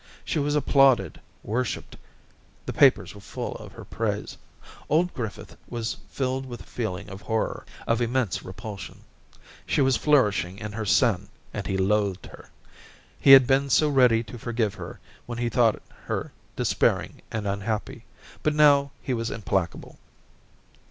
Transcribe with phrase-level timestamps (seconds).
[0.25, 1.95] She was applauded, worshipped;
[2.65, 4.35] the papers were full of her praise.
[4.89, 9.01] Old Griffith was filled with a feeling of horror, of immense repulsion.
[9.67, 12.49] She was flourishing in her sin, and he loathed her.
[13.19, 16.79] He had been so ready to forgive her when he thought her de Daisy 257
[16.79, 18.03] spairing and unhappy;
[18.41, 19.99] but now he was implacable.